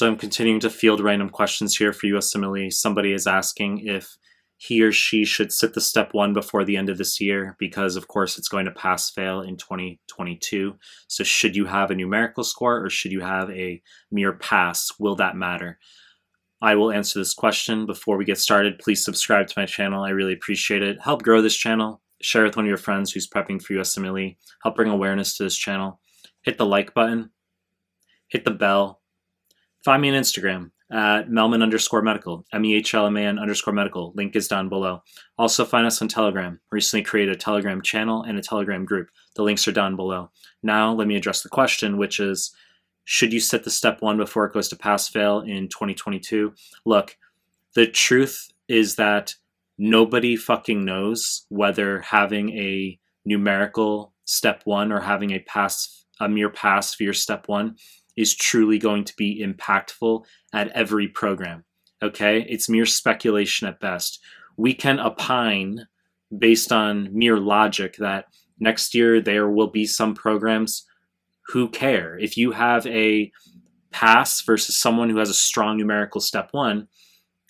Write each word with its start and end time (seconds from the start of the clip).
So 0.00 0.06
I'm 0.06 0.16
continuing 0.16 0.60
to 0.60 0.70
field 0.70 1.02
random 1.02 1.28
questions 1.28 1.76
here 1.76 1.92
for 1.92 2.06
USMLE. 2.06 2.72
Somebody 2.72 3.12
is 3.12 3.26
asking 3.26 3.86
if 3.86 4.16
he 4.56 4.80
or 4.80 4.92
she 4.92 5.26
should 5.26 5.52
sit 5.52 5.74
the 5.74 5.82
step 5.82 6.14
one 6.14 6.32
before 6.32 6.64
the 6.64 6.78
end 6.78 6.88
of 6.88 6.96
this 6.96 7.20
year 7.20 7.54
because 7.58 7.96
of 7.96 8.08
course 8.08 8.38
it's 8.38 8.48
going 8.48 8.64
to 8.64 8.70
pass 8.70 9.10
fail 9.10 9.42
in 9.42 9.58
2022 9.58 10.74
so 11.06 11.22
should 11.22 11.54
you 11.54 11.66
have 11.66 11.90
a 11.90 11.94
numerical 11.94 12.44
score 12.44 12.82
or 12.82 12.88
should 12.88 13.12
you 13.12 13.20
have 13.20 13.50
a 13.50 13.82
mere 14.10 14.32
pass? 14.32 14.90
Will 14.98 15.16
that 15.16 15.36
matter? 15.36 15.78
I 16.62 16.76
will 16.76 16.92
answer 16.92 17.18
this 17.18 17.34
question. 17.34 17.84
Before 17.84 18.16
we 18.16 18.24
get 18.24 18.38
started 18.38 18.78
please 18.78 19.04
subscribe 19.04 19.48
to 19.48 19.58
my 19.58 19.66
channel. 19.66 20.02
I 20.02 20.12
really 20.12 20.32
appreciate 20.32 20.82
it. 20.82 21.02
Help 21.02 21.22
grow 21.22 21.42
this 21.42 21.56
channel. 21.56 22.00
Share 22.22 22.44
with 22.44 22.56
one 22.56 22.64
of 22.64 22.70
your 22.70 22.78
friends 22.78 23.12
who's 23.12 23.28
prepping 23.28 23.60
for 23.60 23.74
usmle 23.74 24.34
help 24.62 24.76
bring 24.76 24.88
awareness 24.88 25.36
to 25.36 25.42
this 25.42 25.58
channel. 25.58 26.00
Hit 26.40 26.56
the 26.56 26.64
like 26.64 26.94
button. 26.94 27.32
Hit 28.28 28.46
the 28.46 28.50
bell 28.50 28.99
find 29.84 30.02
me 30.02 30.10
on 30.10 30.20
instagram 30.20 30.70
at 30.92 31.28
Mehlman 31.28 31.62
underscore 31.62 32.02
medical, 32.02 32.44
M 32.52 32.64
E 32.64 32.74
H 32.74 32.94
L 32.94 33.06
M 33.06 33.16
A 33.16 33.20
N 33.20 33.38
underscore 33.38 33.72
medical. 33.72 34.12
Link 34.16 34.34
is 34.34 34.48
down 34.48 34.68
below. 34.68 35.02
Also, 35.38 35.64
find 35.64 35.86
us 35.86 36.02
on 36.02 36.08
Telegram. 36.08 36.58
Recently 36.72 37.04
created 37.04 37.34
a 37.34 37.38
Telegram 37.38 37.80
channel 37.80 38.22
and 38.24 38.38
a 38.38 38.42
Telegram 38.42 38.84
group. 38.84 39.08
The 39.36 39.42
links 39.42 39.68
are 39.68 39.72
down 39.72 39.94
below. 39.94 40.30
Now, 40.62 40.92
let 40.92 41.06
me 41.06 41.16
address 41.16 41.42
the 41.42 41.48
question, 41.48 41.96
which 41.96 42.18
is 42.18 42.52
should 43.04 43.32
you 43.32 43.40
set 43.40 43.64
the 43.64 43.70
step 43.70 44.02
one 44.02 44.16
before 44.16 44.44
it 44.46 44.52
goes 44.52 44.68
to 44.68 44.76
pass 44.76 45.08
fail 45.08 45.40
in 45.40 45.68
2022? 45.68 46.52
Look, 46.84 47.16
the 47.74 47.86
truth 47.86 48.52
is 48.68 48.96
that 48.96 49.34
nobody 49.78 50.36
fucking 50.36 50.84
knows 50.84 51.46
whether 51.48 52.00
having 52.00 52.50
a 52.50 52.98
numerical 53.24 54.12
step 54.24 54.62
one 54.64 54.92
or 54.92 55.00
having 55.00 55.30
a 55.32 55.38
pass, 55.40 56.04
a 56.20 56.28
mere 56.28 56.50
pass 56.50 56.94
for 56.94 57.04
your 57.04 57.12
step 57.12 57.48
one 57.48 57.76
is 58.16 58.34
truly 58.34 58.78
going 58.78 59.04
to 59.04 59.16
be 59.16 59.44
impactful 59.44 60.24
at 60.52 60.68
every 60.68 61.08
program. 61.08 61.64
Okay? 62.02 62.46
It's 62.48 62.68
mere 62.68 62.86
speculation 62.86 63.68
at 63.68 63.80
best. 63.80 64.20
We 64.56 64.74
can 64.74 65.00
opine 65.00 65.86
based 66.36 66.72
on 66.72 67.08
mere 67.16 67.38
logic 67.38 67.96
that 67.96 68.26
next 68.58 68.94
year 68.94 69.20
there 69.20 69.48
will 69.48 69.70
be 69.70 69.86
some 69.86 70.14
programs 70.14 70.84
who 71.46 71.68
care. 71.68 72.18
If 72.18 72.36
you 72.36 72.52
have 72.52 72.86
a 72.86 73.32
pass 73.90 74.40
versus 74.42 74.76
someone 74.76 75.10
who 75.10 75.18
has 75.18 75.30
a 75.30 75.34
strong 75.34 75.78
numerical 75.78 76.20
step 76.20 76.50
one, 76.52 76.88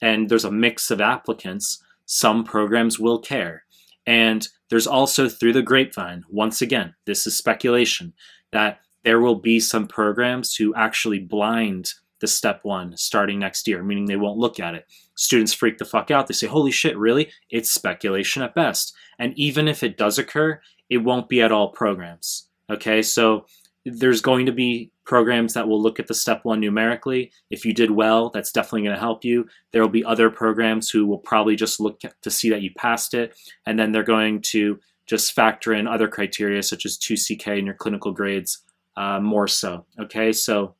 and 0.00 0.28
there's 0.28 0.46
a 0.46 0.50
mix 0.50 0.90
of 0.90 1.00
applicants, 1.00 1.82
some 2.06 2.44
programs 2.44 2.98
will 2.98 3.18
care. 3.18 3.64
And 4.06 4.48
there's 4.70 4.86
also 4.86 5.28
through 5.28 5.52
the 5.52 5.62
grapevine, 5.62 6.24
once 6.30 6.62
again, 6.62 6.94
this 7.04 7.26
is 7.26 7.36
speculation, 7.36 8.14
that 8.52 8.80
there 9.04 9.20
will 9.20 9.36
be 9.36 9.60
some 9.60 9.86
programs 9.86 10.54
who 10.54 10.74
actually 10.74 11.18
blind 11.18 11.90
the 12.20 12.26
step 12.26 12.60
one 12.62 12.96
starting 12.96 13.38
next 13.38 13.66
year, 13.66 13.82
meaning 13.82 14.04
they 14.04 14.16
won't 14.16 14.38
look 14.38 14.60
at 14.60 14.74
it. 14.74 14.86
Students 15.14 15.54
freak 15.54 15.78
the 15.78 15.84
fuck 15.84 16.10
out. 16.10 16.26
They 16.26 16.34
say, 16.34 16.46
holy 16.46 16.70
shit, 16.70 16.96
really? 16.96 17.30
It's 17.50 17.72
speculation 17.72 18.42
at 18.42 18.54
best. 18.54 18.94
And 19.18 19.32
even 19.36 19.68
if 19.68 19.82
it 19.82 19.96
does 19.96 20.18
occur, 20.18 20.60
it 20.88 20.98
won't 20.98 21.28
be 21.28 21.40
at 21.40 21.52
all 21.52 21.70
programs. 21.70 22.48
Okay, 22.70 23.02
so 23.02 23.46
there's 23.84 24.20
going 24.20 24.46
to 24.46 24.52
be 24.52 24.92
programs 25.04 25.54
that 25.54 25.66
will 25.66 25.82
look 25.82 25.98
at 25.98 26.06
the 26.06 26.14
step 26.14 26.44
one 26.44 26.60
numerically. 26.60 27.32
If 27.50 27.64
you 27.64 27.72
did 27.72 27.90
well, 27.90 28.30
that's 28.30 28.52
definitely 28.52 28.82
going 28.82 28.94
to 28.94 29.00
help 29.00 29.24
you. 29.24 29.46
There 29.72 29.82
will 29.82 29.88
be 29.88 30.04
other 30.04 30.30
programs 30.30 30.90
who 30.90 31.06
will 31.06 31.18
probably 31.18 31.56
just 31.56 31.80
look 31.80 32.00
to 32.00 32.30
see 32.30 32.50
that 32.50 32.62
you 32.62 32.70
passed 32.76 33.14
it, 33.14 33.34
and 33.66 33.78
then 33.78 33.92
they're 33.92 34.02
going 34.02 34.42
to 34.42 34.78
just 35.06 35.32
factor 35.32 35.72
in 35.72 35.88
other 35.88 36.06
criteria 36.06 36.62
such 36.62 36.86
as 36.86 36.96
2CK 36.98 37.58
and 37.58 37.66
your 37.66 37.74
clinical 37.74 38.12
grades 38.12 38.62
uh, 38.96 39.20
more 39.20 39.48
so. 39.48 39.86
Okay, 40.00 40.32
so 40.32 40.74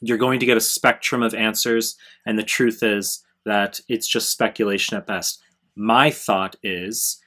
you're 0.00 0.18
going 0.18 0.40
to 0.40 0.46
get 0.46 0.56
a 0.56 0.60
spectrum 0.60 1.22
of 1.22 1.34
answers, 1.34 1.96
and 2.26 2.38
the 2.38 2.44
truth 2.44 2.82
is 2.82 3.24
that 3.44 3.80
it's 3.88 4.06
just 4.06 4.30
speculation 4.30 4.96
at 4.96 5.06
best. 5.06 5.42
My 5.74 6.10
thought 6.10 6.56
is 6.62 7.20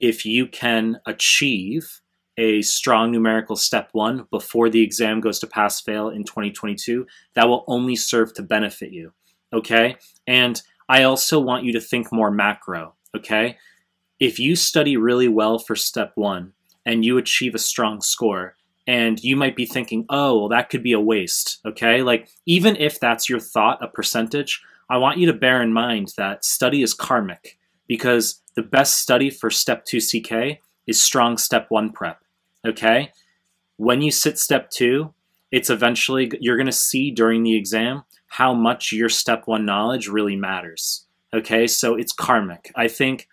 if 0.00 0.24
you 0.24 0.46
can 0.46 1.00
achieve 1.06 2.00
a 2.36 2.62
strong 2.62 3.10
numerical 3.10 3.56
step 3.56 3.88
one 3.92 4.26
before 4.30 4.70
the 4.70 4.82
exam 4.82 5.20
goes 5.20 5.40
to 5.40 5.46
pass 5.46 5.80
fail 5.80 6.08
in 6.08 6.22
2022, 6.22 7.04
that 7.34 7.48
will 7.48 7.64
only 7.66 7.96
serve 7.96 8.32
to 8.34 8.42
benefit 8.42 8.92
you. 8.92 9.12
Okay, 9.52 9.96
and 10.26 10.60
I 10.88 11.02
also 11.02 11.40
want 11.40 11.64
you 11.64 11.72
to 11.72 11.80
think 11.80 12.12
more 12.12 12.30
macro. 12.30 12.94
Okay, 13.16 13.56
if 14.20 14.38
you 14.38 14.56
study 14.56 14.96
really 14.96 15.28
well 15.28 15.58
for 15.58 15.76
step 15.76 16.12
one 16.14 16.52
and 16.84 17.04
you 17.04 17.18
achieve 17.18 17.54
a 17.54 17.58
strong 17.58 18.00
score, 18.00 18.56
and 18.88 19.22
you 19.22 19.36
might 19.36 19.54
be 19.54 19.66
thinking, 19.66 20.06
oh, 20.08 20.38
well, 20.38 20.48
that 20.48 20.70
could 20.70 20.82
be 20.82 20.92
a 20.92 21.00
waste. 21.00 21.58
Okay. 21.66 22.02
Like, 22.02 22.30
even 22.46 22.74
if 22.76 22.98
that's 22.98 23.28
your 23.28 23.38
thought, 23.38 23.84
a 23.84 23.86
percentage, 23.86 24.62
I 24.88 24.96
want 24.96 25.18
you 25.18 25.26
to 25.26 25.34
bear 25.34 25.62
in 25.62 25.74
mind 25.74 26.14
that 26.16 26.42
study 26.42 26.82
is 26.82 26.94
karmic 26.94 27.58
because 27.86 28.40
the 28.56 28.62
best 28.62 28.96
study 28.96 29.28
for 29.28 29.50
step 29.50 29.84
two 29.84 30.00
CK 30.00 30.60
is 30.86 31.00
strong 31.00 31.36
step 31.36 31.66
one 31.68 31.92
prep. 31.92 32.22
Okay. 32.66 33.12
When 33.76 34.00
you 34.00 34.10
sit 34.10 34.38
step 34.38 34.70
two, 34.70 35.12
it's 35.52 35.68
eventually, 35.68 36.32
you're 36.40 36.56
going 36.56 36.64
to 36.64 36.72
see 36.72 37.10
during 37.10 37.42
the 37.42 37.56
exam 37.56 38.04
how 38.28 38.54
much 38.54 38.90
your 38.90 39.10
step 39.10 39.42
one 39.44 39.66
knowledge 39.66 40.08
really 40.08 40.34
matters. 40.34 41.04
Okay. 41.34 41.66
So 41.66 41.94
it's 41.94 42.12
karmic. 42.12 42.72
I 42.74 42.88
think 42.88 43.28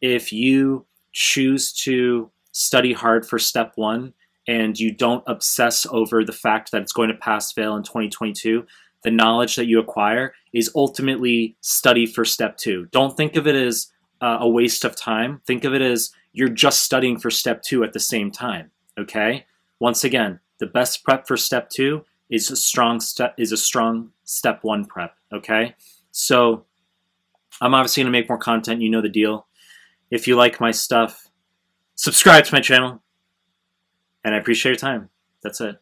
if 0.00 0.32
you 0.32 0.86
choose 1.12 1.72
to 1.72 2.30
study 2.52 2.92
hard 2.92 3.26
for 3.26 3.40
step 3.40 3.72
one, 3.74 4.14
and 4.46 4.78
you 4.78 4.92
don't 4.92 5.24
obsess 5.26 5.86
over 5.90 6.24
the 6.24 6.32
fact 6.32 6.72
that 6.72 6.82
it's 6.82 6.92
going 6.92 7.08
to 7.08 7.14
pass 7.14 7.52
fail 7.52 7.76
in 7.76 7.82
2022, 7.82 8.66
the 9.02 9.10
knowledge 9.10 9.56
that 9.56 9.66
you 9.66 9.78
acquire 9.78 10.34
is 10.52 10.70
ultimately 10.74 11.56
study 11.60 12.06
for 12.06 12.24
step 12.24 12.56
two. 12.56 12.86
Don't 12.86 13.16
think 13.16 13.36
of 13.36 13.46
it 13.46 13.54
as 13.54 13.88
uh, 14.20 14.38
a 14.40 14.48
waste 14.48 14.84
of 14.84 14.96
time. 14.96 15.40
Think 15.46 15.64
of 15.64 15.74
it 15.74 15.82
as 15.82 16.10
you're 16.32 16.48
just 16.48 16.82
studying 16.82 17.18
for 17.18 17.30
step 17.30 17.62
two 17.62 17.82
at 17.84 17.92
the 17.92 18.00
same 18.00 18.30
time. 18.30 18.70
Okay. 18.98 19.46
Once 19.78 20.04
again, 20.04 20.40
the 20.58 20.66
best 20.66 21.04
prep 21.04 21.26
for 21.26 21.36
step 21.36 21.70
two 21.70 22.04
is 22.28 22.50
a 22.50 22.56
strong 22.56 23.00
step 23.00 23.34
is 23.38 23.52
a 23.52 23.56
strong 23.56 24.10
step 24.24 24.60
one 24.62 24.84
prep. 24.84 25.14
Okay. 25.32 25.74
So 26.10 26.64
I'm 27.60 27.74
obviously 27.74 28.02
going 28.02 28.12
to 28.12 28.18
make 28.18 28.28
more 28.28 28.38
content. 28.38 28.82
You 28.82 28.90
know 28.90 29.00
the 29.00 29.08
deal. 29.08 29.46
If 30.10 30.26
you 30.26 30.36
like 30.36 30.60
my 30.60 30.70
stuff, 30.70 31.28
subscribe 31.94 32.44
to 32.44 32.54
my 32.54 32.60
channel 32.60 33.02
and 34.24 34.34
I 34.34 34.38
appreciate 34.38 34.72
your 34.72 34.76
time. 34.76 35.10
That's 35.42 35.60
it. 35.60 35.80